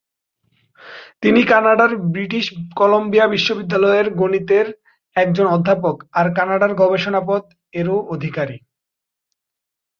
[1.21, 2.45] তিনি কানাডার British
[2.75, 4.67] Columbia বিশ্ববিদ্যালয়ের গণিতের
[5.15, 8.57] একজন অধ্যাপক আর "কানাডার গবেষণা পদ"-এরও অধিকারী।